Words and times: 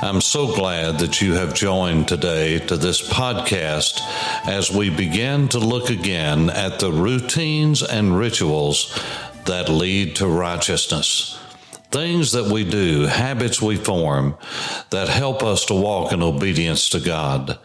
I'm 0.00 0.20
so 0.20 0.54
glad 0.54 1.00
that 1.00 1.20
you 1.20 1.32
have 1.32 1.54
joined 1.54 2.06
today 2.06 2.60
to 2.60 2.76
this 2.76 3.02
podcast 3.02 3.98
as 4.46 4.70
we 4.70 4.90
begin 4.90 5.48
to 5.48 5.58
look 5.58 5.90
again 5.90 6.50
at 6.50 6.78
the 6.78 6.92
routines 6.92 7.82
and 7.82 8.16
rituals 8.16 8.96
that 9.46 9.68
lead 9.68 10.14
to 10.16 10.28
righteousness. 10.28 11.36
Things 11.90 12.32
that 12.32 12.52
we 12.52 12.68
do, 12.68 13.06
habits 13.06 13.62
we 13.62 13.76
form 13.76 14.36
that 14.90 15.08
help 15.08 15.42
us 15.42 15.64
to 15.66 15.74
walk 15.74 16.12
in 16.12 16.22
obedience 16.22 16.90
to 16.90 17.00
God. 17.00 17.58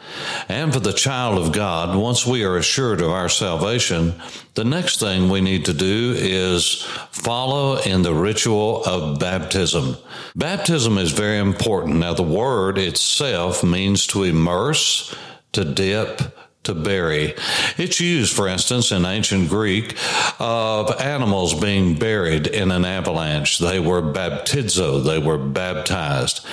And 0.48 0.72
for 0.72 0.80
the 0.80 0.94
child 0.94 1.38
of 1.38 1.52
God, 1.52 1.98
once 1.98 2.26
we 2.26 2.46
are 2.46 2.56
assured 2.56 3.02
of 3.02 3.12
our 3.12 3.28
salvation, 3.28 4.16
the 4.54 4.64
next 4.64 5.02
thing 5.02 5.30
we 5.30 5.42
need 5.42 5.66
to 5.66 5.74
do 5.74 6.16
is 6.18 6.84
follow 7.12 7.78
in 7.82 8.02
the 8.04 8.14
ritual 8.14 8.86
of 8.86 9.20
baptism. 9.20 9.98
Baptism 10.36 10.98
is 10.98 11.12
very 11.12 11.40
important. 11.40 11.98
Now, 11.98 12.14
the 12.14 12.24
word 12.24 12.78
itself 12.78 13.62
means 13.62 14.08
to 14.08 14.24
immerse, 14.24 15.14
to 15.52 15.66
dip, 15.66 16.22
to 16.64 16.74
bury. 16.74 17.34
It's 17.78 18.00
used, 18.00 18.36
for 18.36 18.48
instance, 18.48 18.92
in 18.92 19.06
ancient 19.06 19.50
Greek 19.50 19.96
of 20.40 21.00
animals 21.00 21.54
being 21.54 21.96
buried 21.96 22.48
in 22.48 22.72
an 22.72 22.86
avalanche. 22.86 23.60
They 23.60 23.80
were 23.80 24.02
baptizo, 24.02 25.04
they 25.04 25.20
were 25.20 25.38
baptized. 25.38 26.46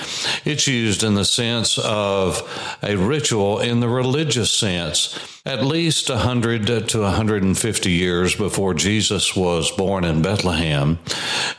It's 0.45 0.67
used 0.67 1.03
in 1.03 1.15
the 1.15 1.25
sense 1.25 1.77
of 1.77 2.77
a 2.83 2.95
ritual 2.95 3.59
in 3.59 3.79
the 3.79 3.89
religious 3.89 4.51
sense. 4.51 5.17
At 5.45 5.65
least 5.65 6.09
100 6.09 6.89
to 6.89 7.01
150 7.01 7.91
years 7.91 8.35
before 8.35 8.75
Jesus 8.75 9.35
was 9.35 9.71
born 9.71 10.03
in 10.03 10.21
Bethlehem, 10.21 10.99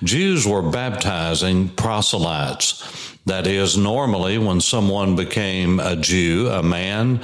Jews 0.05 0.47
were 0.47 0.63
baptizing 0.63 1.69
proselytes. 1.69 3.19
That 3.25 3.47
is, 3.47 3.77
normally 3.79 4.37
when 4.37 4.61
someone 4.61 5.15
became 5.15 5.79
a 5.79 5.95
Jew, 5.95 6.49
a 6.49 6.61
man 6.61 7.21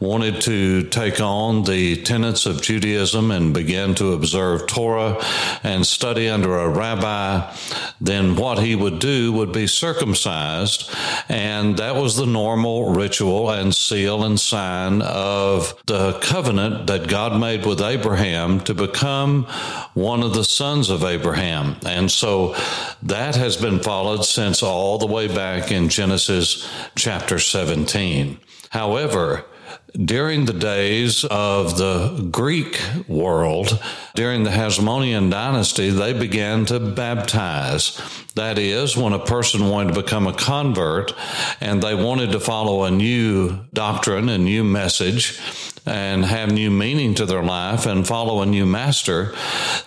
wanted 0.00 0.40
to 0.42 0.84
take 0.84 1.20
on 1.20 1.64
the 1.64 2.02
tenets 2.02 2.46
of 2.46 2.62
Judaism 2.62 3.30
and 3.30 3.52
begin 3.52 3.94
to 3.96 4.14
observe 4.14 4.66
Torah 4.66 5.22
and 5.62 5.86
study 5.86 6.30
under 6.30 6.56
a 6.56 6.70
rabbi, 6.70 7.54
then 8.00 8.34
what 8.34 8.60
he 8.60 8.74
would 8.74 8.98
do 8.98 9.30
would 9.32 9.52
be 9.52 9.66
circumcised. 9.66 10.90
And 11.28 11.76
that 11.76 11.96
was 11.96 12.16
the 12.16 12.24
normal 12.24 12.94
ritual 12.94 13.50
and 13.50 13.74
seal 13.74 14.24
and 14.24 14.40
sign 14.40 15.02
of 15.02 15.74
the 15.84 16.14
covenant 16.20 16.86
that 16.86 17.08
God 17.08 17.38
made 17.38 17.66
with 17.66 17.82
Abraham 17.82 18.60
to 18.60 18.72
become 18.72 19.44
one 19.92 20.22
of 20.22 20.32
the 20.32 20.44
sons 20.44 20.88
of 20.88 21.04
Abraham. 21.04 21.76
And 21.84 22.10
so 22.10 22.54
that 23.02 23.36
has 23.36 23.58
been 23.58 23.80
followed 23.80 24.24
since 24.24 24.62
all 24.62 24.96
the 24.96 25.06
way 25.06 25.28
back 25.28 25.41
back 25.42 25.72
in 25.72 25.88
Genesis 25.88 26.70
chapter 26.94 27.36
17. 27.36 28.38
However, 28.70 29.44
during 29.92 30.44
the 30.44 30.52
days 30.52 31.24
of 31.24 31.76
the 31.76 32.28
Greek 32.30 32.80
world, 33.08 33.78
during 34.14 34.42
the 34.42 34.50
Hasmonean 34.50 35.30
dynasty, 35.30 35.90
they 35.90 36.12
began 36.12 36.64
to 36.66 36.80
baptize. 36.80 38.00
That 38.34 38.58
is, 38.58 38.96
when 38.96 39.12
a 39.12 39.24
person 39.24 39.68
wanted 39.68 39.94
to 39.94 40.02
become 40.02 40.26
a 40.26 40.32
convert 40.32 41.12
and 41.60 41.82
they 41.82 41.94
wanted 41.94 42.32
to 42.32 42.40
follow 42.40 42.84
a 42.84 42.90
new 42.90 43.58
doctrine, 43.72 44.28
a 44.28 44.38
new 44.38 44.64
message, 44.64 45.38
and 45.84 46.24
have 46.24 46.52
new 46.52 46.70
meaning 46.70 47.14
to 47.16 47.26
their 47.26 47.42
life 47.42 47.86
and 47.86 48.06
follow 48.06 48.40
a 48.40 48.46
new 48.46 48.64
master, 48.64 49.34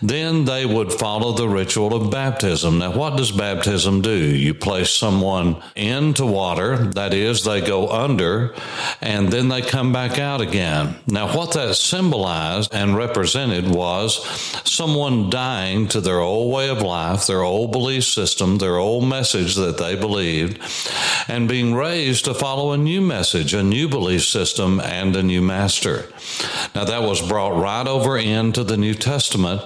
then 0.02 0.44
they 0.44 0.66
would 0.66 0.92
follow 0.92 1.32
the 1.32 1.48
ritual 1.48 1.96
of 1.96 2.12
baptism. 2.12 2.80
Now, 2.80 2.92
what 2.92 3.16
does 3.16 3.32
baptism 3.32 4.02
do? 4.02 4.12
You 4.12 4.54
place 4.54 4.90
someone 4.90 5.62
into 5.76 6.26
water, 6.26 6.78
that 6.78 7.14
is, 7.14 7.46
they 7.46 7.62
go 7.62 7.90
under, 7.90 8.54
and 9.00 9.30
then 9.30 9.48
they 9.48 9.62
come 9.62 9.94
back 9.96 10.20
out 10.20 10.42
again. 10.42 10.94
Now, 11.08 11.34
what 11.34 11.54
that 11.54 11.74
symbolized 11.76 12.74
and 12.74 12.98
represented 12.98 13.74
was 13.74 14.26
someone 14.70 15.30
dying 15.30 15.88
to 15.88 16.02
their 16.02 16.20
old 16.20 16.54
way 16.54 16.68
of 16.68 16.82
life, 16.82 17.28
their 17.28 17.44
old 17.44 17.72
belief 17.72 18.04
system, 18.04 18.58
their 18.58 18.76
old 18.76 19.08
message 19.08 19.56
that 19.56 19.78
they 19.78 19.96
believed, 19.96 20.60
and 21.30 21.48
being 21.48 21.74
raised 21.74 22.26
to 22.26 22.34
follow 22.34 22.74
a 22.74 22.78
new 22.78 23.00
message, 23.00 23.54
a 23.54 23.64
new 23.64 23.88
belief 23.88 24.26
system, 24.26 24.82
and 24.82 25.16
a 25.16 25.24
new 25.24 25.42
master. 25.42 26.10
Now, 26.76 26.84
that 26.84 27.04
was 27.04 27.26
brought 27.26 27.58
right 27.58 27.88
over 27.88 28.18
into 28.18 28.66
the 28.66 28.76
New 28.76 28.96
Testament 28.96 29.62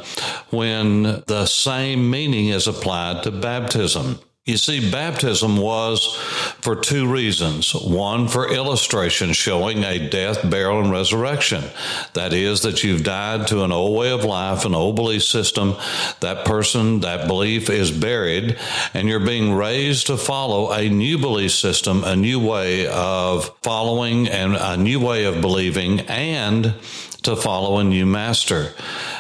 when 0.52 1.24
the 1.26 1.48
same 1.48 2.08
meaning 2.08 2.50
is 2.50 2.68
applied 2.68 3.24
to 3.24 3.32
baptism. 3.32 4.20
You 4.50 4.58
see, 4.58 4.90
baptism 4.90 5.58
was 5.58 6.16
for 6.60 6.76
two 6.76 7.06
reasons. 7.06 7.76
One, 7.76 8.28
for 8.28 8.52
illustration, 8.52 9.32
showing 9.34 9.84
a 9.84 10.10
death, 10.10 10.50
burial, 10.50 10.82
and 10.82 10.92
resurrection. 10.92 11.66
That 12.14 12.34
is, 12.34 12.62
that 12.62 12.84
you've 12.84 13.04
died 13.04 13.46
to 13.50 13.64
an 13.64 13.72
old 13.72 13.96
way 13.96 14.10
of 14.10 14.26
life, 14.26 14.66
an 14.66 14.74
old 14.74 14.96
belief 14.96 15.22
system. 15.22 15.76
That 16.22 16.46
person, 16.46 17.02
that 17.02 17.28
belief 17.28 17.70
is 17.70 17.92
buried, 17.92 18.58
and 18.96 19.08
you're 19.08 19.20
being 19.20 19.54
raised 19.54 20.08
to 20.08 20.18
follow 20.18 20.72
a 20.72 20.90
new 20.90 21.20
belief 21.20 21.52
system, 21.52 22.04
a 22.04 22.16
new 22.16 22.40
way 22.40 22.88
of 22.88 23.56
following, 23.62 24.28
and 24.28 24.56
a 24.56 24.78
new 24.78 25.00
way 25.00 25.26
of 25.26 25.42
believing, 25.42 26.00
and 26.02 26.74
to 27.22 27.36
follow 27.36 27.78
a 27.78 27.84
new 27.84 28.08
master. 28.08 28.74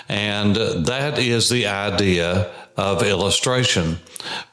And 0.07 0.55
that 0.55 1.19
is 1.19 1.49
the 1.49 1.67
idea 1.67 2.51
of 2.75 3.03
illustration, 3.03 3.99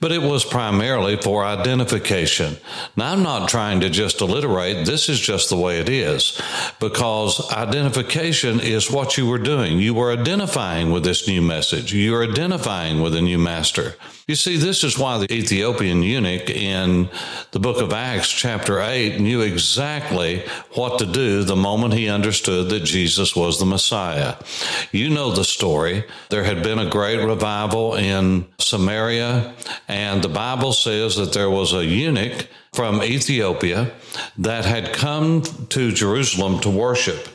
but 0.00 0.12
it 0.12 0.22
was 0.22 0.44
primarily 0.44 1.16
for 1.16 1.44
identification. 1.44 2.56
Now, 2.96 3.12
I'm 3.12 3.22
not 3.22 3.48
trying 3.48 3.80
to 3.80 3.90
just 3.90 4.20
alliterate, 4.20 4.86
this 4.86 5.08
is 5.08 5.20
just 5.20 5.48
the 5.48 5.56
way 5.56 5.78
it 5.78 5.88
is, 5.88 6.40
because 6.80 7.50
identification 7.52 8.60
is 8.60 8.90
what 8.90 9.16
you 9.16 9.26
were 9.26 9.38
doing. 9.38 9.78
You 9.78 9.94
were 9.94 10.12
identifying 10.12 10.90
with 10.90 11.04
this 11.04 11.26
new 11.28 11.42
message, 11.42 11.94
you're 11.94 12.28
identifying 12.28 13.00
with 13.00 13.14
a 13.14 13.22
new 13.22 13.38
master. 13.38 13.94
You 14.26 14.34
see, 14.34 14.56
this 14.56 14.82
is 14.82 14.98
why 14.98 15.18
the 15.18 15.32
Ethiopian 15.32 16.02
eunuch 16.02 16.50
in 16.50 17.08
the 17.52 17.60
book 17.60 17.80
of 17.80 17.92
Acts, 17.92 18.28
chapter 18.28 18.80
8, 18.80 19.20
knew 19.20 19.40
exactly 19.40 20.42
what 20.74 20.98
to 20.98 21.06
do 21.06 21.44
the 21.44 21.54
moment 21.54 21.94
he 21.94 22.08
understood 22.08 22.68
that 22.70 22.80
Jesus 22.80 23.36
was 23.36 23.60
the 23.60 23.66
Messiah. 23.66 24.34
You 24.90 25.10
know 25.10 25.30
the 25.30 25.44
story. 25.44 26.04
There 26.30 26.42
had 26.42 26.64
been 26.64 26.80
a 26.80 26.90
great 26.90 27.24
revival 27.24 27.94
in 27.94 28.46
Samaria, 28.58 29.54
and 29.88 30.22
the 30.22 30.28
Bible 30.28 30.72
says 30.72 31.16
that 31.16 31.32
there 31.32 31.50
was 31.50 31.72
a 31.72 31.84
eunuch 31.84 32.48
from 32.72 33.02
Ethiopia 33.02 33.92
that 34.38 34.64
had 34.64 34.92
come 34.92 35.42
to 35.70 35.92
Jerusalem 35.92 36.60
to 36.60 36.70
worship. 36.70 37.28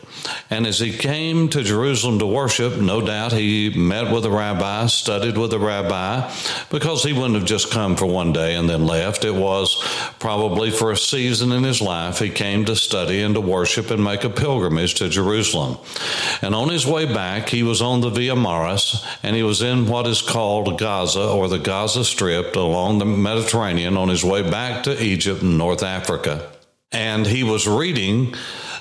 And 0.49 0.67
as 0.67 0.79
he 0.79 0.91
came 0.91 1.49
to 1.49 1.63
Jerusalem 1.63 2.19
to 2.19 2.25
worship, 2.25 2.77
no 2.77 3.01
doubt 3.01 3.31
he 3.31 3.69
met 3.69 4.11
with 4.11 4.25
a 4.25 4.29
rabbi, 4.29 4.87
studied 4.87 5.37
with 5.37 5.53
a 5.53 5.59
rabbi, 5.59 6.31
because 6.69 7.03
he 7.03 7.13
wouldn't 7.13 7.35
have 7.35 7.45
just 7.45 7.71
come 7.71 7.95
for 7.95 8.05
one 8.05 8.33
day 8.33 8.55
and 8.55 8.69
then 8.69 8.85
left. 8.85 9.25
It 9.25 9.35
was 9.35 9.81
probably 10.19 10.71
for 10.71 10.91
a 10.91 10.97
season 10.97 11.51
in 11.51 11.63
his 11.63 11.81
life 11.81 12.19
he 12.19 12.29
came 12.29 12.65
to 12.65 12.75
study 12.75 13.21
and 13.21 13.35
to 13.35 13.41
worship 13.41 13.91
and 13.91 14.03
make 14.03 14.23
a 14.23 14.29
pilgrimage 14.29 14.95
to 14.95 15.09
Jerusalem. 15.09 15.77
And 16.41 16.53
on 16.53 16.69
his 16.69 16.85
way 16.85 17.11
back, 17.11 17.49
he 17.49 17.63
was 17.63 17.81
on 17.81 18.01
the 18.01 18.09
Via 18.09 18.35
Maris 18.35 19.05
and 19.23 19.35
he 19.35 19.43
was 19.43 19.61
in 19.61 19.87
what 19.87 20.07
is 20.07 20.21
called 20.21 20.79
Gaza 20.79 21.27
or 21.27 21.47
the 21.47 21.59
Gaza 21.59 22.03
Strip 22.03 22.55
along 22.55 22.99
the 22.99 23.05
Mediterranean 23.05 23.97
on 23.97 24.09
his 24.09 24.23
way 24.23 24.41
back 24.41 24.83
to 24.83 25.03
Egypt 25.03 25.41
and 25.41 25.57
North 25.57 25.83
Africa. 25.83 26.50
And 26.91 27.25
he 27.25 27.43
was 27.43 27.67
reading 27.67 28.35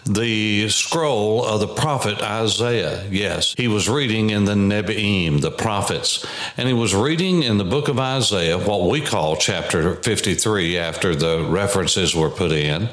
the 0.05 0.69
scroll 0.69 1.45
of 1.45 1.61
the 1.61 1.69
prophet 1.69 2.21
Isaiah. 2.21 3.07
Yes, 3.11 3.55
he 3.57 3.69
was 3.69 3.89
reading 3.89 4.31
in 4.31 4.47
the 4.47 4.55
Nebi'im, 4.55 5.41
the 5.41 5.51
prophets, 5.51 6.27
and 6.57 6.67
he 6.67 6.75
was 6.75 6.95
reading 6.95 7.43
in 7.43 7.59
the 7.59 7.65
book 7.65 7.89
of 7.89 8.01
Isaiah, 8.01 8.59
what 8.59 8.89
we 8.89 9.01
call 9.01 9.37
chapter 9.37 9.95
53 9.95 10.79
after 10.79 11.15
the 11.15 11.45
references 11.45 12.15
were 12.15 12.31
put 12.31 12.51
in. 12.51 12.89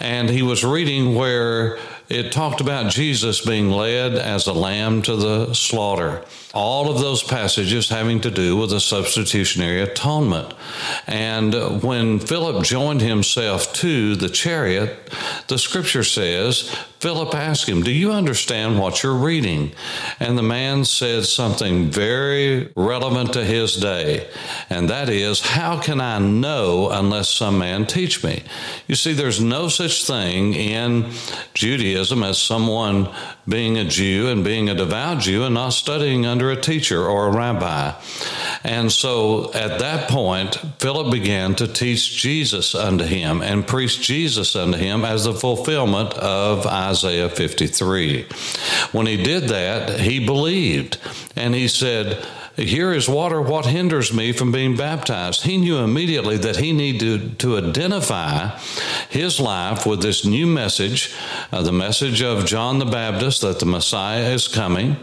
And 0.00 0.28
he 0.28 0.42
was 0.42 0.64
reading 0.64 1.14
where 1.14 1.78
it 2.08 2.32
talked 2.32 2.60
about 2.60 2.92
Jesus 2.92 3.40
being 3.40 3.70
led 3.70 4.14
as 4.14 4.46
a 4.46 4.52
lamb 4.52 5.00
to 5.02 5.16
the 5.16 5.54
slaughter. 5.54 6.22
All 6.52 6.90
of 6.90 7.00
those 7.00 7.22
passages 7.22 7.88
having 7.88 8.20
to 8.20 8.30
do 8.30 8.56
with 8.56 8.72
a 8.72 8.80
substitutionary 8.80 9.80
atonement. 9.80 10.54
And 11.06 11.82
when 11.82 12.20
Philip 12.20 12.62
joined 12.62 13.00
himself 13.00 13.72
to 13.74 14.16
the 14.16 14.28
chariot, 14.28 15.10
the 15.48 15.58
scripture 15.58 16.04
says, 16.04 16.74
Philip 17.00 17.34
asked 17.34 17.68
him, 17.68 17.82
Do 17.82 17.90
you 17.90 18.12
understand 18.12 18.78
what 18.78 19.02
you're 19.02 19.14
reading? 19.14 19.72
And 20.20 20.38
the 20.38 20.42
man 20.42 20.84
said 20.84 21.24
something 21.24 21.90
very 21.90 22.72
relevant 22.76 23.32
to 23.34 23.44
his 23.44 23.76
day, 23.76 24.28
and 24.70 24.88
that 24.88 25.08
is, 25.08 25.40
How 25.40 25.78
can 25.80 26.00
I 26.00 26.18
know 26.18 26.90
unless 26.90 27.28
some 27.28 27.58
man 27.58 27.86
teach 27.86 28.22
me? 28.24 28.42
You 28.86 28.94
see, 28.94 29.12
there's 29.12 29.40
no 29.40 29.68
such 29.68 30.04
thing 30.04 30.54
in 30.54 31.10
Judaism 31.52 31.93
as 31.94 32.38
someone 32.38 33.08
being 33.48 33.78
a 33.78 33.84
Jew 33.84 34.28
and 34.28 34.44
being 34.44 34.68
a 34.68 34.74
devout 34.74 35.20
Jew 35.20 35.44
and 35.44 35.54
not 35.54 35.70
studying 35.70 36.26
under 36.26 36.50
a 36.50 36.60
teacher 36.60 37.06
or 37.06 37.28
a 37.28 37.30
rabbi. 37.30 37.92
And 38.62 38.90
so 38.90 39.52
at 39.52 39.78
that 39.80 40.08
point, 40.08 40.56
Philip 40.78 41.12
began 41.12 41.54
to 41.56 41.68
teach 41.68 42.16
Jesus 42.16 42.74
unto 42.74 43.04
him 43.04 43.42
and 43.42 43.66
preach 43.66 44.00
Jesus 44.00 44.56
unto 44.56 44.78
him 44.78 45.04
as 45.04 45.24
the 45.24 45.34
fulfillment 45.34 46.14
of 46.14 46.66
Isaiah 46.66 47.28
53. 47.28 48.26
When 48.92 49.06
he 49.06 49.22
did 49.22 49.48
that, 49.48 50.00
he 50.00 50.24
believed 50.24 50.98
and 51.36 51.54
he 51.54 51.68
said, 51.68 52.26
here 52.56 52.92
is 52.92 53.08
water. 53.08 53.40
What 53.40 53.66
hinders 53.66 54.12
me 54.12 54.32
from 54.32 54.52
being 54.52 54.76
baptized? 54.76 55.42
He 55.42 55.56
knew 55.56 55.78
immediately 55.78 56.36
that 56.38 56.56
he 56.56 56.72
needed 56.72 57.38
to, 57.40 57.58
to 57.58 57.68
identify 57.68 58.56
his 59.10 59.40
life 59.40 59.84
with 59.84 60.02
this 60.02 60.24
new 60.24 60.46
message, 60.46 61.12
uh, 61.50 61.62
the 61.62 61.72
message 61.72 62.22
of 62.22 62.46
John 62.46 62.78
the 62.78 62.84
Baptist 62.84 63.40
that 63.40 63.58
the 63.58 63.66
Messiah 63.66 64.30
is 64.30 64.46
coming 64.46 64.96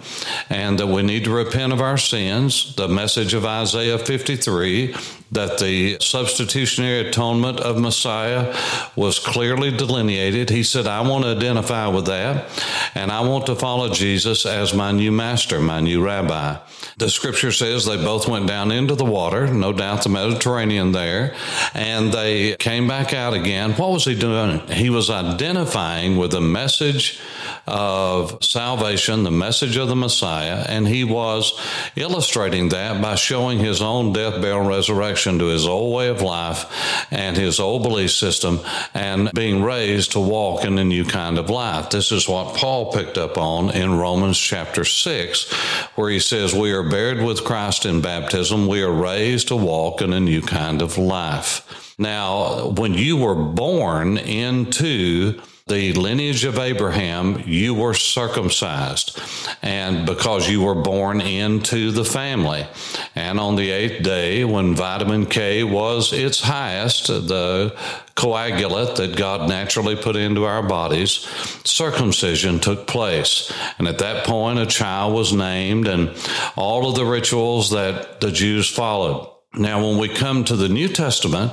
and 0.49 0.79
that 0.79 0.87
we 0.87 1.01
need 1.01 1.25
to 1.25 1.31
repent 1.31 1.73
of 1.73 1.81
our 1.81 1.97
sins, 1.97 2.75
the 2.75 2.87
message 2.87 3.33
of 3.33 3.45
Isaiah 3.45 3.99
53 3.99 4.95
that 5.31 5.59
the 5.59 5.97
substitutionary 5.99 7.07
atonement 7.07 7.59
of 7.61 7.79
Messiah 7.79 8.53
was 8.97 9.17
clearly 9.17 9.71
delineated. 9.71 10.49
He 10.49 10.63
said, 10.63 10.87
I 10.87 11.01
want 11.01 11.23
to 11.23 11.31
identify 11.31 11.87
with 11.87 12.05
that, 12.07 12.49
and 12.95 13.11
I 13.11 13.21
want 13.21 13.45
to 13.45 13.55
follow 13.55 13.89
Jesus 13.89 14.45
as 14.45 14.73
my 14.73 14.91
new 14.91 15.11
master, 15.11 15.61
my 15.61 15.79
new 15.79 16.03
rabbi. 16.03 16.57
The 16.97 17.09
scripture 17.09 17.40
says 17.49 17.85
they 17.85 17.97
both 17.97 18.27
went 18.27 18.45
down 18.45 18.71
into 18.71 18.93
the 18.93 19.05
water, 19.05 19.47
no 19.47 19.73
doubt 19.73 20.03
the 20.03 20.09
Mediterranean 20.09 20.91
there, 20.91 21.33
and 21.73 22.11
they 22.11 22.55
came 22.57 22.87
back 22.87 23.13
out 23.13 23.33
again. 23.33 23.71
What 23.71 23.91
was 23.91 24.05
he 24.05 24.13
doing? 24.13 24.59
He 24.67 24.89
was 24.89 25.09
identifying 25.09 26.17
with 26.17 26.31
the 26.31 26.41
message 26.41 27.19
of 27.67 28.43
salvation, 28.43 29.23
the 29.23 29.31
message 29.31 29.77
of 29.77 29.87
the 29.87 29.95
Messiah, 29.95 30.65
and 30.67 30.87
he 30.87 31.03
was 31.03 31.59
illustrating 31.95 32.69
that 32.69 33.01
by 33.01 33.15
showing 33.15 33.59
his 33.59 33.81
own 33.81 34.13
death, 34.13 34.41
burial, 34.41 34.67
resurrection 34.67 35.39
to 35.39 35.45
his 35.45 35.65
old 35.65 35.95
way 35.95 36.09
of 36.09 36.21
life 36.21 36.65
and 37.11 37.37
his 37.37 37.59
old 37.59 37.83
belief 37.83 38.11
system 38.11 38.59
and 38.93 39.31
being 39.33 39.63
raised 39.63 40.11
to 40.11 40.19
walk 40.19 40.65
in 40.65 40.77
a 40.77 40.83
new 40.83 41.05
kind 41.05 41.37
of 41.37 41.49
life. 41.49 41.89
This 41.89 42.11
is 42.11 42.27
what 42.27 42.55
Paul 42.55 42.91
picked 42.91 43.17
up 43.17 43.37
on 43.37 43.69
in 43.71 43.97
Romans 43.97 44.37
chapter 44.37 44.83
6, 44.83 45.53
where 45.95 46.09
he 46.09 46.19
says, 46.19 46.53
We 46.53 46.71
are 46.71 46.89
buried 46.89 47.23
with 47.23 47.30
Christ 47.39 47.85
in 47.85 48.01
baptism, 48.01 48.67
we 48.67 48.81
are 48.81 48.91
raised 48.91 49.47
to 49.47 49.55
walk 49.55 50.01
in 50.01 50.11
a 50.11 50.19
new 50.19 50.41
kind 50.41 50.81
of 50.81 50.97
life. 50.97 51.95
Now, 51.97 52.69
when 52.69 52.95
you 52.95 53.15
were 53.15 53.35
born 53.35 54.17
into 54.17 55.39
the 55.71 55.93
lineage 55.93 56.43
of 56.43 56.59
Abraham, 56.59 57.43
you 57.45 57.73
were 57.73 57.93
circumcised, 57.93 59.17
and 59.61 60.05
because 60.05 60.49
you 60.49 60.61
were 60.61 60.75
born 60.75 61.21
into 61.21 61.91
the 61.91 62.03
family. 62.03 62.67
And 63.15 63.39
on 63.39 63.55
the 63.55 63.71
eighth 63.71 64.03
day, 64.03 64.43
when 64.43 64.75
vitamin 64.75 65.25
K 65.25 65.63
was 65.63 66.11
its 66.11 66.41
highest, 66.41 67.07
the 67.07 67.73
coagulant 68.15 68.97
that 68.97 69.15
God 69.15 69.47
naturally 69.47 69.95
put 69.95 70.17
into 70.17 70.43
our 70.43 70.61
bodies, 70.61 71.25
circumcision 71.63 72.59
took 72.59 72.85
place. 72.85 73.51
And 73.79 73.87
at 73.87 73.99
that 73.99 74.25
point, 74.25 74.59
a 74.59 74.65
child 74.65 75.13
was 75.13 75.31
named, 75.31 75.87
and 75.87 76.11
all 76.57 76.89
of 76.89 76.95
the 76.95 77.05
rituals 77.05 77.71
that 77.71 78.19
the 78.19 78.31
Jews 78.31 78.69
followed. 78.69 79.31
Now, 79.53 79.85
when 79.85 79.97
we 79.97 80.07
come 80.07 80.45
to 80.45 80.55
the 80.55 80.69
New 80.69 80.87
Testament, 80.87 81.51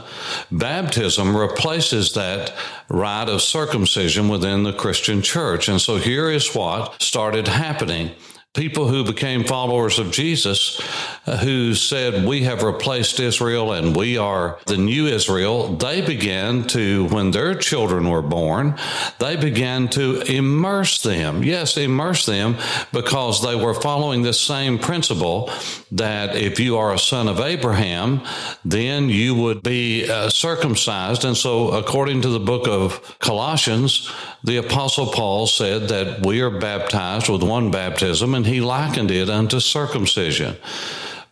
baptism 0.52 1.36
replaces 1.36 2.14
that 2.14 2.54
rite 2.88 3.28
of 3.28 3.42
circumcision 3.42 4.28
within 4.28 4.62
the 4.62 4.72
Christian 4.72 5.20
church. 5.20 5.68
And 5.68 5.80
so 5.80 5.96
here 5.96 6.30
is 6.30 6.54
what 6.54 7.02
started 7.02 7.48
happening 7.48 8.12
people 8.58 8.88
who 8.88 9.04
became 9.04 9.44
followers 9.44 10.00
of 10.00 10.10
Jesus 10.10 10.80
uh, 11.26 11.36
who 11.38 11.74
said, 11.74 12.26
We 12.26 12.42
have 12.42 12.64
replaced 12.64 13.20
Israel 13.20 13.72
and 13.72 13.94
we 13.94 14.18
are 14.18 14.58
the 14.66 14.76
new 14.76 15.06
Israel, 15.06 15.76
they 15.76 16.00
began 16.00 16.64
to, 16.68 17.06
when 17.06 17.30
their 17.30 17.54
children 17.54 18.10
were 18.10 18.20
born, 18.22 18.76
they 19.20 19.36
began 19.36 19.88
to 19.90 20.22
immerse 20.22 21.02
them. 21.02 21.44
Yes, 21.44 21.76
immerse 21.76 22.26
them 22.26 22.56
because 22.92 23.42
they 23.42 23.54
were 23.54 23.74
following 23.74 24.22
the 24.22 24.32
same 24.32 24.78
principle 24.78 25.50
that 25.92 26.34
if 26.34 26.58
you 26.58 26.76
are 26.78 26.92
a 26.92 26.98
son 26.98 27.28
of 27.28 27.38
Abraham, 27.38 28.22
then 28.64 29.08
you 29.08 29.36
would 29.36 29.62
be 29.62 30.10
uh, 30.10 30.30
circumcised. 30.30 31.24
And 31.24 31.36
so, 31.36 31.70
according 31.70 32.22
to 32.22 32.28
the 32.28 32.40
book 32.40 32.66
of 32.66 33.18
Colossians, 33.20 34.10
the 34.44 34.58
Apostle 34.58 35.06
Paul 35.06 35.46
said 35.46 35.88
that 35.88 36.24
we 36.24 36.40
are 36.40 36.50
baptized 36.50 37.28
with 37.28 37.42
one 37.42 37.70
baptism, 37.70 38.34
and 38.34 38.46
he 38.46 38.60
likened 38.60 39.10
it 39.10 39.28
unto 39.28 39.60
circumcision. 39.60 40.56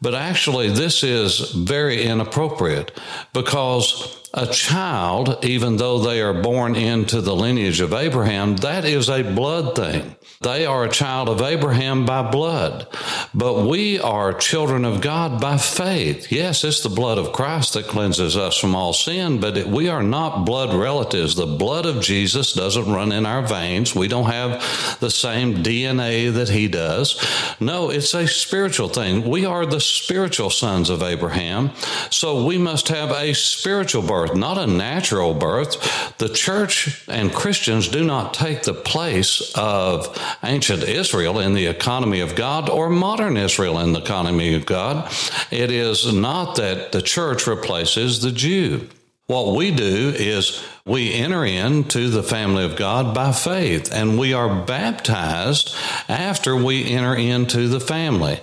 But 0.03 0.15
actually, 0.15 0.71
this 0.71 1.03
is 1.03 1.53
very 1.53 2.03
inappropriate 2.03 2.99
because 3.33 4.16
a 4.35 4.47
child, 4.47 5.45
even 5.45 5.77
though 5.77 5.99
they 5.99 6.21
are 6.21 6.43
born 6.43 6.75
into 6.75 7.21
the 7.21 7.35
lineage 7.35 7.81
of 7.81 7.93
Abraham, 7.93 8.57
that 8.57 8.85
is 8.85 9.09
a 9.09 9.23
blood 9.23 9.77
thing. 9.77 10.17
They 10.41 10.67
are 10.67 10.85
a 10.85 10.91
child 10.91 11.31
of 11.31 11.41
Abraham 11.41 12.05
by 12.05 12.31
blood, 12.31 12.87
but 13.35 13.67
we 13.67 13.99
are 13.99 14.35
children 14.35 14.85
of 14.85 15.01
God 15.01 15.41
by 15.41 15.57
faith. 15.57 16.31
Yes, 16.31 16.63
it's 16.63 16.83
the 16.83 16.91
blood 16.91 17.17
of 17.17 17.33
Christ 17.33 17.73
that 17.73 17.87
cleanses 17.87 18.37
us 18.37 18.59
from 18.59 18.75
all 18.75 18.93
sin, 18.93 19.41
but 19.41 19.57
it, 19.57 19.67
we 19.67 19.89
are 19.89 20.03
not 20.03 20.45
blood 20.45 20.75
relatives. 20.75 21.35
The 21.35 21.47
blood 21.47 21.87
of 21.87 22.03
Jesus 22.03 22.53
doesn't 22.53 22.93
run 22.93 23.13
in 23.13 23.25
our 23.25 23.41
veins. 23.41 23.95
We 23.95 24.09
don't 24.09 24.31
have 24.31 24.99
the 25.01 25.11
same 25.11 25.63
DNA 25.63 26.33
that 26.35 26.51
he 26.51 26.69
does. 26.69 27.19
No, 27.59 27.89
it's 27.89 28.13
a 28.13 28.29
spiritual 28.29 28.91
thing. 28.91 29.27
We 29.29 29.47
are 29.47 29.65
the 29.65 29.81
spiritual 29.81 30.51
sons 30.51 30.91
of 30.91 31.03
Abraham, 31.03 31.71
so 32.11 32.45
we 32.45 32.59
must 32.59 32.89
have 32.89 33.11
a 33.11 33.33
spiritual 33.33 34.03
birth, 34.03 34.16
not 34.35 34.57
a 34.57 34.67
natural 34.67 35.35
birth. 35.35 36.17
The 36.19 36.31
church 36.31 37.05
and 37.09 37.33
Christians 37.33 37.89
do 37.89 38.05
not 38.05 38.33
take 38.33 38.63
the 38.63 38.73
place 38.73 39.53
of 39.55 40.19
ancient 40.43 40.83
Israel 40.83 41.39
in 41.39 41.53
the 41.53 41.67
economy 41.67 42.21
of 42.21 42.35
God 42.35 42.71
or 42.71 42.89
modern 42.89 43.37
Israel 43.37 43.79
in 43.81 43.93
the 43.93 44.01
economy 44.01 44.55
of 44.55 44.65
God. 44.65 45.13
It 45.51 45.71
is 45.71 46.13
not 46.13 46.57
that 46.57 46.93
the 46.93 47.03
church 47.03 47.47
replaces 47.47 48.23
the 48.23 48.33
Jew. 48.33 48.89
What 49.27 49.57
we 49.57 49.73
do 49.73 50.15
is 50.17 50.63
we 50.87 51.13
enter 51.15 51.45
into 51.45 52.11
the 52.11 52.23
family 52.23 52.65
of 52.65 52.77
God 52.77 53.13
by 53.13 53.33
faith, 53.33 53.93
and 53.93 54.17
we 54.17 54.33
are 54.33 54.63
baptized 54.65 55.75
after 56.09 56.55
we 56.55 56.85
enter 56.85 57.17
into 57.17 57.67
the 57.67 57.81
family. 57.81 58.39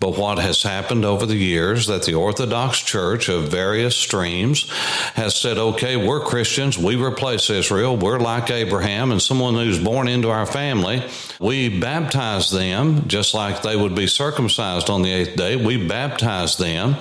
But 0.00 0.16
what 0.16 0.38
has 0.38 0.62
happened 0.62 1.04
over 1.04 1.26
the 1.26 1.34
years 1.34 1.88
that 1.88 2.04
the 2.04 2.14
Orthodox 2.14 2.78
Church 2.78 3.28
of 3.28 3.48
various 3.48 3.96
streams 3.96 4.70
has 5.14 5.34
said, 5.34 5.58
okay, 5.58 5.96
we're 5.96 6.20
Christians, 6.20 6.78
we 6.78 6.94
replace 6.94 7.50
Israel, 7.50 7.96
we're 7.96 8.20
like 8.20 8.48
Abraham 8.48 9.10
and 9.10 9.20
someone 9.20 9.54
who's 9.54 9.82
born 9.82 10.06
into 10.06 10.30
our 10.30 10.46
family. 10.46 11.02
We 11.40 11.80
baptize 11.80 12.50
them 12.50 13.08
just 13.08 13.34
like 13.34 13.62
they 13.62 13.74
would 13.74 13.96
be 13.96 14.06
circumcised 14.06 14.88
on 14.88 15.02
the 15.02 15.10
eighth 15.10 15.36
day. 15.36 15.56
We 15.56 15.88
baptize 15.88 16.56
them 16.56 16.96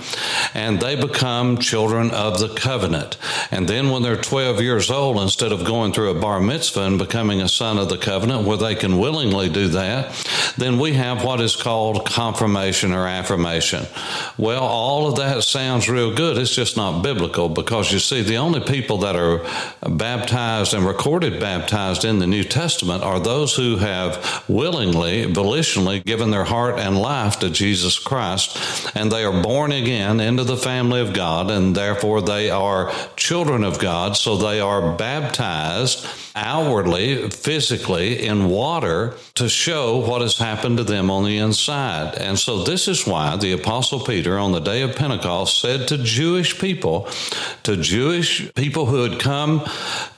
and 0.56 0.80
they 0.80 0.96
become 0.96 1.60
children 1.60 2.10
of 2.10 2.40
the 2.40 2.50
covenant. 2.56 3.18
And 3.52 3.68
then 3.68 3.92
when 3.92 4.02
they're 4.02 4.18
12 4.18 4.62
years 4.62 4.87
old, 4.92 5.18
instead 5.18 5.52
of 5.52 5.66
going 5.66 5.94
through 5.94 6.12
a 6.12 6.20
bar 6.20 6.40
mitzvah 6.40 6.82
and 6.82 6.98
becoming 6.98 7.42
a 7.42 7.50
son 7.50 7.78
of 7.78 7.90
the 7.90 7.98
covenant 7.98 8.46
where 8.46 8.58
they 8.58 8.76
can 8.76 8.98
willingly 8.98 9.50
do 9.50 9.68
that, 9.70 10.14
then 10.58 10.80
we 10.80 10.94
have 10.94 11.24
what 11.24 11.42
is 11.42 11.56
called 11.56 12.06
confirmation 12.06 12.94
or 12.94 13.08
affirmation. 13.08 13.86
Well, 14.38 14.64
all 14.64 15.08
of 15.08 15.16
that 15.18 15.44
sounds 15.44 15.90
real 15.90 16.14
good. 16.14 16.38
It's 16.38 16.56
just 16.56 16.78
not 16.78 17.02
biblical 17.02 17.50
because 17.50 17.92
you 17.92 18.00
see, 18.00 18.22
the 18.22 18.38
only 18.38 18.60
people 18.60 18.98
that 19.00 19.16
are 19.16 19.46
baptized 19.88 20.74
and 20.74 20.86
recorded 20.86 21.40
baptized 21.40 22.06
in 22.06 22.20
the 22.20 22.28
New 22.28 22.44
Testament 22.44 23.04
are 23.04 23.20
those 23.20 23.56
who 23.56 23.78
have 23.78 24.44
willingly, 24.48 25.26
volitionally 25.26 26.04
given 26.04 26.32
their 26.32 26.46
heart 26.46 26.80
and 26.80 26.98
life 26.98 27.40
to 27.40 27.50
Jesus 27.50 28.00
Christ, 28.00 28.58
and 28.96 29.12
they 29.12 29.24
are 29.24 29.42
born 29.42 29.72
again 29.72 30.20
into 30.20 30.44
the 30.44 30.58
family 30.58 31.02
of 31.02 31.14
God, 31.14 31.52
and 31.52 31.76
therefore 31.76 32.22
they 32.22 32.50
are 32.50 32.92
children 33.16 33.64
of 33.64 33.80
God, 33.80 34.16
so 34.16 34.38
they 34.38 34.60
are 34.60 34.77
baptized 34.82 36.06
outwardly, 36.38 37.30
physically, 37.30 38.26
in 38.26 38.50
water 38.50 39.16
to 39.36 39.50
show 39.50 39.98
what 39.98 40.22
has 40.22 40.38
happened 40.38 40.78
to 40.78 40.84
them 40.84 41.10
on 41.10 41.24
the 41.24 41.38
inside. 41.38 42.16
And 42.16 42.38
so, 42.38 42.64
this 42.64 42.88
is 42.88 43.08
why 43.08 43.36
the 43.38 43.54
Apostle 43.54 44.00
Peter 44.00 44.38
on 44.38 44.52
the 44.52 44.60
day 44.60 44.82
of 44.84 44.96
Pentecost 44.96 45.60
said 45.60 45.88
to 45.88 45.98
Jewish 45.98 46.60
people, 46.60 47.10
to 47.64 47.76
Jewish 47.76 48.54
people 48.54 48.86
who 48.86 49.04
had 49.04 49.20
come 49.20 49.68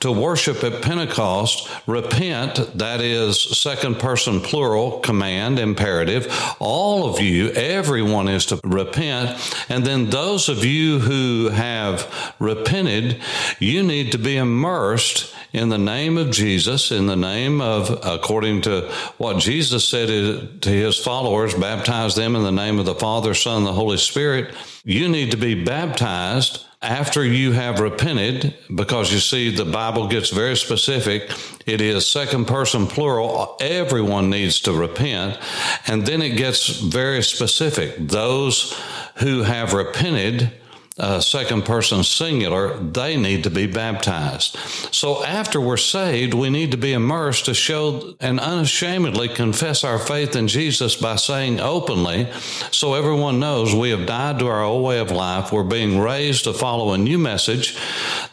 to 0.00 0.12
worship 0.12 0.62
at 0.62 0.82
Pentecost, 0.82 1.68
repent, 1.86 2.78
that 2.78 3.00
is 3.00 3.40
second 3.40 3.98
person 3.98 4.40
plural, 4.40 5.00
command, 5.00 5.58
imperative. 5.58 6.26
All 6.58 7.08
of 7.08 7.20
you, 7.20 7.50
everyone 7.50 8.28
is 8.28 8.46
to 8.46 8.60
repent. 8.64 9.38
And 9.68 9.84
then 9.84 10.10
those 10.10 10.48
of 10.48 10.64
you 10.64 10.98
who 10.98 11.48
have 11.48 12.34
repented, 12.38 13.20
you 13.58 13.82
need 13.82 14.12
to 14.12 14.18
be 14.18 14.36
immersed 14.36 15.34
in 15.52 15.68
the 15.68 15.78
name 15.78 16.16
of 16.16 16.30
Jesus, 16.30 16.90
in 16.92 17.06
the 17.06 17.16
name 17.16 17.60
of, 17.60 18.00
according 18.04 18.62
to 18.62 18.90
what 19.18 19.38
Jesus 19.38 19.86
said 19.86 20.62
to 20.62 20.68
his 20.68 20.96
followers, 20.96 21.54
baptize 21.54 22.14
them 22.14 22.36
in 22.36 22.42
the 22.42 22.52
name 22.52 22.78
of 22.78 22.86
the 22.86 22.94
Father, 22.94 23.34
Son, 23.34 23.64
the 23.64 23.72
Holy 23.72 23.96
Spirit. 23.96 24.54
You 24.84 25.08
need 25.08 25.32
to 25.32 25.36
be 25.36 25.64
baptized 25.64 26.64
after 26.82 27.22
you 27.22 27.52
have 27.52 27.78
repented, 27.78 28.54
because 28.74 29.12
you 29.12 29.18
see, 29.18 29.54
the 29.54 29.66
Bible 29.66 30.08
gets 30.08 30.30
very 30.30 30.56
specific. 30.56 31.30
It 31.66 31.82
is 31.82 32.06
second 32.06 32.46
person 32.46 32.86
plural. 32.86 33.58
Everyone 33.60 34.30
needs 34.30 34.60
to 34.60 34.72
repent. 34.72 35.38
And 35.86 36.06
then 36.06 36.22
it 36.22 36.38
gets 36.38 36.68
very 36.68 37.22
specific. 37.22 37.96
Those 37.98 38.74
who 39.16 39.42
have 39.42 39.74
repented 39.74 40.52
uh, 41.00 41.18
second 41.18 41.64
person 41.64 42.04
singular, 42.04 42.76
they 42.76 43.16
need 43.16 43.44
to 43.44 43.50
be 43.50 43.66
baptized. 43.66 44.54
So 44.94 45.24
after 45.24 45.58
we're 45.58 45.78
saved, 45.78 46.34
we 46.34 46.50
need 46.50 46.72
to 46.72 46.76
be 46.76 46.92
immersed 46.92 47.46
to 47.46 47.54
show 47.54 48.14
and 48.20 48.38
unashamedly 48.38 49.28
confess 49.30 49.82
our 49.82 49.98
faith 49.98 50.36
in 50.36 50.46
Jesus 50.46 50.96
by 50.96 51.16
saying 51.16 51.58
openly, 51.58 52.30
so 52.70 52.92
everyone 52.92 53.40
knows 53.40 53.74
we 53.74 53.90
have 53.90 54.06
died 54.06 54.38
to 54.40 54.46
our 54.48 54.62
old 54.62 54.84
way 54.84 54.98
of 54.98 55.10
life. 55.10 55.52
We're 55.52 55.64
being 55.64 55.98
raised 55.98 56.44
to 56.44 56.52
follow 56.52 56.92
a 56.92 56.98
new 56.98 57.18
message. 57.18 57.78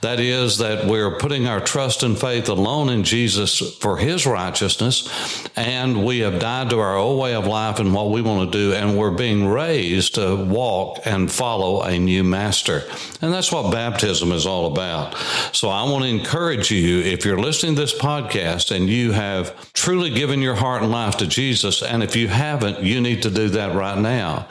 That 0.01 0.19
is, 0.19 0.57
that 0.57 0.88
we're 0.88 1.17
putting 1.17 1.47
our 1.47 1.62
trust 1.62 2.03
and 2.03 2.19
faith 2.19 2.50
alone 2.50 2.89
in 2.89 3.03
Jesus 3.03 3.77
for 3.77 3.97
his 3.97 4.25
righteousness, 4.27 5.07
and 5.55 6.05
we 6.05 6.19
have 6.19 6.39
died 6.39 6.69
to 6.71 6.79
our 6.79 6.97
old 6.97 7.19
way 7.19 7.33
of 7.33 7.47
life 7.47 7.79
and 7.79 7.93
what 7.93 8.12
we 8.12 8.21
want 8.21 8.51
to 8.51 8.57
do, 8.57 8.74
and 8.74 8.97
we're 8.97 9.12
being 9.12 9.47
raised 9.47 10.15
to 10.15 10.36
walk 10.36 11.00
and 11.05 11.31
follow 11.31 11.81
a 11.83 11.97
new 11.97 12.25
master 12.25 12.56
master. 12.57 12.83
And 13.21 13.31
that's 13.33 13.51
what 13.51 13.71
baptism 13.71 14.31
is 14.31 14.45
all 14.45 14.71
about. 14.71 15.15
So 15.51 15.69
I 15.69 15.83
want 15.83 16.05
to 16.05 16.09
encourage 16.09 16.71
you 16.71 17.01
if 17.01 17.23
you're 17.25 17.39
listening 17.39 17.75
to 17.75 17.81
this 17.81 17.97
podcast 17.97 18.75
and 18.75 18.89
you 18.89 19.11
have 19.11 19.71
truly 19.73 20.09
given 20.09 20.41
your 20.41 20.55
heart 20.55 20.81
and 20.81 20.91
life 20.91 21.17
to 21.17 21.27
Jesus, 21.27 21.83
and 21.83 22.01
if 22.01 22.15
you 22.15 22.27
haven't, 22.27 22.83
you 22.83 22.99
need 22.99 23.21
to 23.23 23.29
do 23.29 23.49
that 23.49 23.75
right 23.75 23.97
now. 23.97 24.47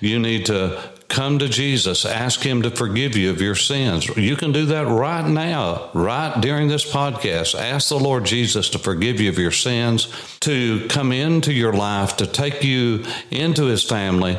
You 0.00 0.18
need 0.18 0.46
to 0.46 0.82
come 1.14 1.38
to 1.38 1.48
Jesus, 1.48 2.04
ask 2.04 2.40
Him 2.40 2.62
to 2.62 2.70
forgive 2.72 3.16
you 3.16 3.30
of 3.30 3.40
your 3.40 3.54
sins. 3.54 4.08
You 4.16 4.34
can 4.34 4.50
do 4.50 4.66
that 4.66 4.88
right 4.88 5.26
now, 5.26 5.90
right 5.94 6.40
during 6.40 6.66
this 6.66 6.84
podcast. 6.84 7.54
Ask 7.54 7.88
the 7.88 7.98
Lord 7.98 8.24
Jesus 8.24 8.68
to 8.70 8.80
forgive 8.80 9.20
you 9.20 9.28
of 9.28 9.38
your 9.38 9.52
sins, 9.52 10.08
to 10.40 10.88
come 10.88 11.12
into 11.12 11.52
your 11.52 11.72
life, 11.72 12.16
to 12.16 12.26
take 12.26 12.64
you 12.64 13.04
into 13.30 13.66
His 13.66 13.84
family, 13.84 14.38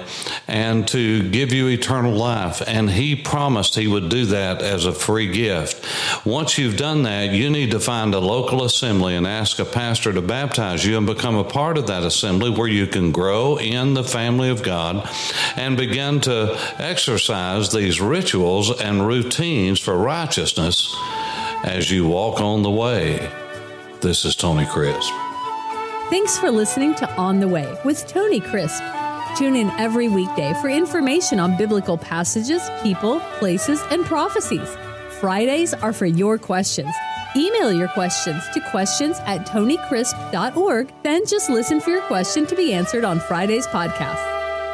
and 0.49 0.85
to 0.89 1.29
give 1.29 1.53
you 1.53 1.69
eternal 1.69 2.13
life. 2.13 2.61
And 2.67 2.89
He 2.89 3.15
promised 3.15 3.75
He 3.75 3.87
would 3.87 4.09
do 4.09 4.25
that 4.25 4.61
as 4.61 4.85
a 4.85 4.91
free 4.91 5.31
gift. 5.31 6.25
Once 6.25 6.57
you've 6.57 6.77
done 6.77 7.03
that, 7.03 7.31
you 7.31 7.49
need 7.49 7.71
to 7.71 7.79
find 7.79 8.13
a 8.13 8.19
local 8.19 8.65
assembly 8.65 9.15
and 9.15 9.25
ask 9.25 9.59
a 9.59 9.65
pastor 9.65 10.11
to 10.11 10.21
baptize 10.21 10.85
you 10.85 10.97
and 10.97 11.07
become 11.07 11.37
a 11.37 11.43
part 11.45 11.77
of 11.77 11.87
that 11.87 12.03
assembly 12.03 12.49
where 12.49 12.67
you 12.67 12.85
can 12.85 13.13
grow 13.13 13.57
in 13.57 13.93
the 13.93 14.03
family 14.03 14.49
of 14.49 14.61
God 14.61 15.09
and 15.55 15.77
begin 15.77 16.19
to 16.21 16.64
exercise 16.77 17.71
these 17.71 18.01
rituals 18.01 18.79
and 18.81 19.05
routines 19.05 19.79
for 19.79 19.97
righteousness 19.97 20.95
as 21.63 21.91
you 21.91 22.07
walk 22.07 22.41
on 22.41 22.63
the 22.63 22.71
way. 22.71 23.31
This 24.01 24.25
is 24.25 24.35
Tony 24.35 24.65
Crisp. 24.65 25.11
Thanks 26.09 26.37
for 26.37 26.51
listening 26.51 26.93
to 26.95 27.11
On 27.15 27.39
the 27.39 27.47
Way 27.47 27.75
with 27.83 28.05
Tony 28.07 28.39
Crisp. 28.39 28.83
Tune 29.35 29.55
in 29.55 29.69
every 29.71 30.07
weekday 30.07 30.53
for 30.61 30.69
information 30.69 31.39
on 31.39 31.57
biblical 31.57 31.97
passages, 31.97 32.61
people, 32.83 33.19
places, 33.39 33.81
and 33.91 34.05
prophecies. 34.05 34.77
Fridays 35.19 35.73
are 35.73 35.93
for 35.93 36.05
your 36.05 36.37
questions. 36.37 36.93
Email 37.35 37.73
your 37.73 37.89
questions 37.89 38.43
to 38.53 38.61
questions 38.71 39.17
at 39.25 39.45
tonycrisp.org, 39.45 40.93
then 41.03 41.25
just 41.25 41.49
listen 41.49 41.81
for 41.81 41.89
your 41.89 42.01
question 42.03 42.45
to 42.45 42.55
be 42.55 42.71
answered 42.71 43.03
on 43.03 43.19
Friday's 43.19 43.67
podcast. 43.67 44.34